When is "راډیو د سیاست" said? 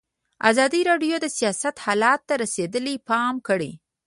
0.89-1.75